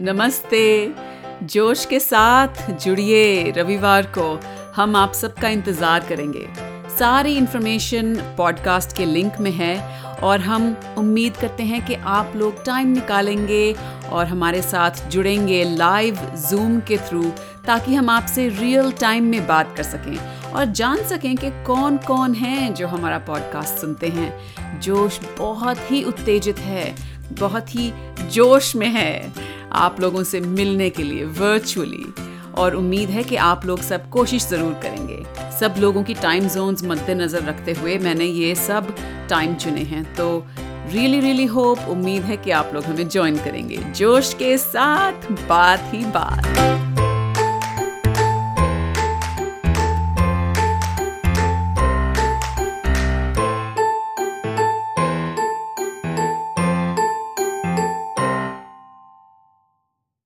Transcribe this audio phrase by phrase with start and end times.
[0.00, 0.94] नमस्ते।
[1.42, 4.40] जोश के साथ जुड़िए रविवार को।
[4.76, 6.46] हम आप सबका इंतज़ार करेंगे।
[6.98, 9.76] सारी इन्फॉर्मेशन पॉडकास्ट के लिंक में है
[10.22, 13.72] और हम उम्मीद करते हैं कि आप लोग टाइम निकालेंगे
[14.10, 16.20] और हमारे साथ जुड़ेंगे लाइव
[16.50, 17.24] जूम के थ्रू
[17.66, 20.16] ताकि हम आपसे रियल टाइम में बात कर सकें
[20.52, 26.02] और जान सकें कि कौन कौन हैं जो हमारा पॉडकास्ट सुनते हैं। जोश बहुत ही
[26.04, 26.94] उत्तेजित है,
[27.32, 27.92] बहुत ही
[28.30, 32.04] जोश में है। आप लोगों से मिलने के लिए वर्चुअली
[32.54, 35.24] और उम्मीद है कि आप लोग सब कोशिश ज़रूर करेंगे।
[35.58, 38.94] सब लोगों की टाइम जोन्स मद्देनज़र रखते हुए मैंने ये सब
[39.30, 40.46] टाइम चुने हैं। तो
[40.92, 45.90] रियली रियली होप उम्मीद है कि आप लोग हमें ज्वाइन करेंगे। जोश के साथ बात
[45.94, 46.87] ही बात।